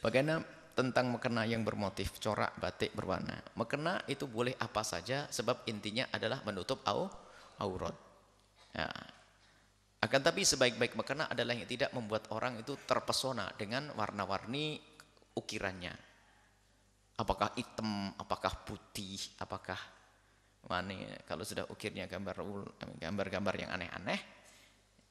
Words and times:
Bagaimana 0.00 0.40
tentang 0.80 1.12
mekena 1.12 1.44
yang 1.44 1.60
bermotif 1.60 2.16
corak 2.16 2.56
batik 2.56 2.96
berwarna. 2.96 3.36
Mekena 3.58 4.00
itu 4.08 4.24
boleh 4.24 4.56
apa 4.56 4.80
saja 4.80 5.28
sebab 5.28 5.68
intinya 5.68 6.08
adalah 6.08 6.40
menutup 6.46 6.80
au, 6.88 7.04
aurat. 7.60 7.92
Ya. 8.72 8.88
Akan 10.00 10.24
tapi 10.24 10.48
sebaik-baik 10.48 10.96
mekena 10.96 11.28
adalah 11.28 11.52
yang 11.52 11.68
tidak 11.68 11.92
membuat 11.92 12.32
orang 12.32 12.56
itu 12.56 12.72
terpesona 12.88 13.52
dengan 13.60 13.92
warna-warni 13.92 14.80
ukirannya. 15.36 15.92
Apakah 17.20 17.52
hitam, 17.52 18.16
apakah 18.16 18.64
putih, 18.64 19.20
apakah 19.36 19.76
mana 20.64 21.20
kalau 21.28 21.44
sudah 21.44 21.68
ukirnya 21.68 22.08
gambar 22.08 22.40
gambar-gambar 22.96 23.54
yang 23.60 23.70
aneh-aneh. 23.76 24.20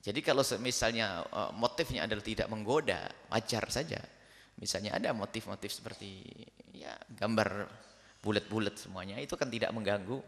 Jadi 0.00 0.24
kalau 0.24 0.40
misalnya 0.64 1.20
eh, 1.28 1.52
motifnya 1.52 2.08
adalah 2.08 2.24
tidak 2.24 2.48
menggoda, 2.48 3.12
wajar 3.28 3.68
saja. 3.68 4.00
Misalnya 4.58 4.98
ada 4.98 5.14
motif-motif 5.14 5.70
seperti 5.70 6.22
ya 6.74 6.94
gambar 7.14 7.70
bulat-bulat 8.18 8.74
semuanya 8.74 9.22
itu 9.22 9.38
kan 9.38 9.46
tidak 9.46 9.70
mengganggu. 9.70 10.18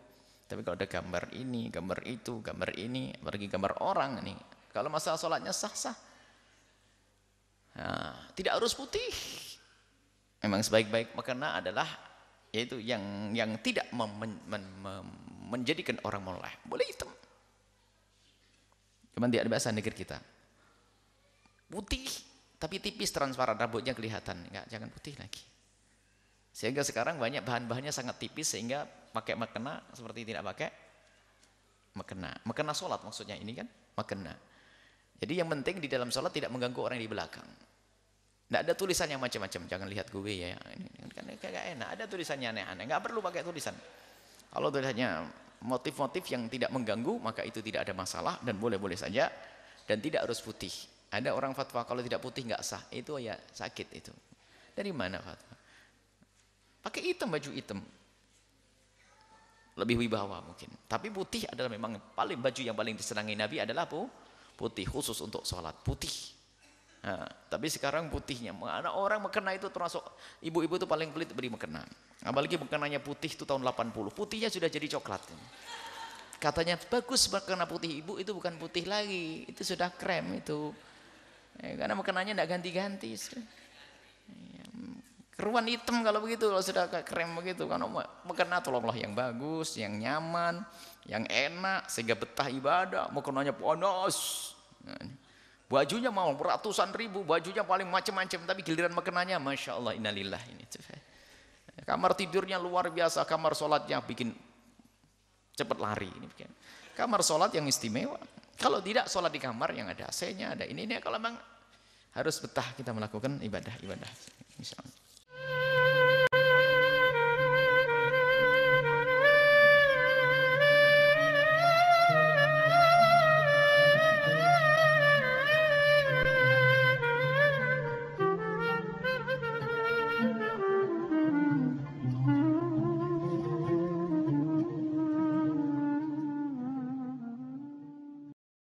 Tapi 0.46 0.66
kalau 0.66 0.74
ada 0.74 0.86
gambar 0.90 1.30
ini, 1.34 1.70
gambar 1.70 1.98
itu, 2.10 2.42
gambar 2.42 2.74
ini, 2.74 3.14
apalagi 3.14 3.46
gambar 3.46 3.72
orang 3.86 4.18
ini. 4.26 4.34
Kalau 4.74 4.90
masalah 4.90 5.18
sholatnya 5.18 5.54
sah-sah. 5.54 5.94
Nah, 7.78 8.34
tidak 8.34 8.58
harus 8.58 8.74
putih. 8.74 9.10
Memang 10.42 10.62
sebaik-baik 10.66 11.14
makna 11.14 11.58
adalah 11.62 11.86
yaitu 12.50 12.82
yang 12.82 13.30
yang 13.30 13.54
tidak 13.62 13.86
mem, 13.94 14.10
men, 14.18 14.32
men, 14.50 14.64
menjadikan 15.50 15.98
orang 16.02 16.22
moleh. 16.22 16.54
Boleh 16.66 16.86
hitam. 16.86 17.10
Cuman 19.14 19.30
tidak 19.30 19.50
bahasa 19.50 19.70
negeri 19.70 19.94
kita. 19.94 20.18
Putih 21.70 22.29
tapi 22.60 22.76
tipis 22.78 23.08
transparan 23.08 23.56
rambutnya 23.56 23.96
kelihatan 23.96 24.44
enggak 24.52 24.68
jangan 24.68 24.92
putih 24.92 25.16
lagi. 25.16 25.40
Sehingga 26.52 26.84
sekarang 26.84 27.16
banyak 27.16 27.40
bahan-bahannya 27.40 27.94
sangat 27.94 28.20
tipis 28.20 28.52
sehingga 28.52 28.84
pakai 28.84 29.34
makena 29.34 29.80
seperti 29.96 30.28
tidak 30.28 30.44
pakai 30.52 30.68
makena 31.96 32.30
makena 32.46 32.70
sholat 32.70 33.02
maksudnya 33.02 33.34
ini 33.34 33.50
kan 33.58 33.66
makena 33.98 34.30
jadi 35.20 35.44
yang 35.44 35.48
penting 35.52 35.84
di 35.84 35.88
dalam 35.88 36.08
sholat 36.08 36.32
tidak 36.32 36.48
mengganggu 36.48 36.80
orang 36.80 36.96
yang 36.96 37.04
di 37.04 37.12
belakang. 37.12 37.44
Tidak 38.48 38.60
ada 38.66 38.72
tulisannya 38.72 39.20
macam-macam. 39.20 39.60
Jangan 39.68 39.86
lihat 39.86 40.08
gue 40.08 40.32
ya. 40.32 40.56
Ini 40.56 40.88
kan 41.12 41.24
kayak 41.36 41.76
enak. 41.76 41.88
Ada 41.94 42.04
tulisannya 42.08 42.48
aneh-aneh. 42.56 42.84
Nggak 42.88 43.02
perlu 43.04 43.20
pakai 43.20 43.44
tulisan. 43.44 43.76
Kalau 44.50 44.72
tulisannya 44.72 45.28
motif-motif 45.60 46.24
yang 46.32 46.48
tidak 46.48 46.72
mengganggu 46.72 47.20
maka 47.20 47.44
itu 47.44 47.60
tidak 47.60 47.84
ada 47.84 47.92
masalah 47.92 48.40
dan 48.40 48.56
boleh-boleh 48.56 48.96
saja 48.96 49.28
dan 49.84 50.00
tidak 50.00 50.24
harus 50.24 50.40
putih 50.40 50.72
ada 51.10 51.34
orang 51.34 51.50
fatwa 51.58 51.82
kalau 51.82 52.00
tidak 52.06 52.22
putih 52.22 52.46
nggak 52.46 52.62
sah. 52.62 52.86
Itu 52.94 53.18
ya 53.18 53.34
sakit 53.34 53.88
itu. 53.90 54.14
Dari 54.74 54.94
mana 54.94 55.18
fatwa? 55.18 55.54
Pakai 56.80 57.02
hitam 57.02 57.28
baju 57.28 57.50
hitam. 57.50 57.82
Lebih 59.74 60.06
wibawa 60.06 60.38
mungkin. 60.44 60.70
Tapi 60.86 61.10
putih 61.10 61.50
adalah 61.50 61.66
memang 61.66 61.98
paling 62.14 62.38
baju 62.38 62.60
yang 62.62 62.76
paling 62.78 62.94
disenangi 62.94 63.34
Nabi 63.34 63.58
adalah 63.58 63.90
apa? 63.90 64.06
Putih 64.54 64.86
khusus 64.86 65.18
untuk 65.18 65.42
sholat. 65.42 65.74
Putih. 65.82 66.12
Nah, 67.00 67.24
tapi 67.48 67.72
sekarang 67.72 68.12
putihnya. 68.12 68.52
Mana 68.52 68.92
orang 68.92 69.24
mekena 69.24 69.56
itu 69.56 69.72
termasuk 69.72 70.04
ibu-ibu 70.44 70.76
itu 70.76 70.86
paling 70.86 71.10
pelit 71.10 71.32
beri 71.32 71.48
mekena. 71.48 71.80
Apalagi 72.20 72.60
mekenanya 72.60 73.00
putih 73.00 73.32
itu 73.32 73.48
tahun 73.48 73.64
80. 73.64 74.12
Putihnya 74.12 74.52
sudah 74.52 74.68
jadi 74.68 74.86
coklat. 75.00 75.24
Katanya 76.36 76.76
bagus 76.88 77.28
mekena 77.32 77.64
putih 77.64 78.04
ibu 78.04 78.20
itu 78.20 78.36
bukan 78.36 78.60
putih 78.60 78.84
lagi. 78.84 79.48
Itu 79.48 79.64
sudah 79.64 79.88
krem 79.96 80.44
itu. 80.44 80.76
Ya, 81.60 81.76
karena 81.76 81.92
makanannya 81.92 82.32
tidak 82.32 82.48
ganti-ganti. 82.48 83.12
Ya, 83.12 84.64
keruan 85.36 85.68
hitam 85.68 86.00
kalau 86.00 86.24
begitu, 86.24 86.48
kalau 86.48 86.64
sudah 86.64 86.88
krem 87.04 87.36
begitu. 87.36 87.68
Karena 87.68 87.84
makan 88.24 88.48
tolonglah 88.64 88.96
yang 88.96 89.12
bagus, 89.12 89.76
yang 89.76 90.00
nyaman, 90.00 90.64
yang 91.04 91.28
enak, 91.28 91.84
sehingga 91.92 92.16
betah 92.16 92.48
ibadah. 92.48 93.12
Makanannya 93.12 93.52
panas. 93.52 94.16
Nah, 94.88 95.04
bajunya 95.68 96.08
mau 96.08 96.32
ratusan 96.32 96.96
ribu, 96.96 97.20
bajunya 97.28 97.60
paling 97.60 97.88
macam-macam. 97.92 98.40
Tapi 98.48 98.60
giliran 98.64 98.96
makanannya, 98.96 99.36
Masya 99.36 99.76
Allah, 99.76 99.92
innalillah. 100.00 100.40
Ini. 100.40 100.64
Kamar 101.84 102.16
tidurnya 102.16 102.56
luar 102.56 102.88
biasa, 102.88 103.24
kamar 103.28 103.52
sholatnya 103.52 104.00
bikin 104.00 104.32
cepat 105.56 105.76
lari. 105.76 106.08
Ini 106.08 106.28
Kamar 106.96 107.20
sholat 107.20 107.52
yang 107.52 107.68
istimewa. 107.68 108.20
Kalau 108.60 108.84
tidak 108.84 109.08
sholat 109.08 109.32
di 109.32 109.40
kamar 109.40 109.72
yang 109.72 109.88
ada 109.88 110.12
AC-nya, 110.12 110.52
ada 110.52 110.68
ini, 110.68 110.84
ini. 110.84 111.00
Kalau 111.00 111.16
memang 111.16 111.40
harus 112.12 112.36
betah 112.44 112.76
kita 112.76 112.92
melakukan 112.92 113.40
ibadah-ibadah. 113.40 114.10
Misalnya. 114.60 114.89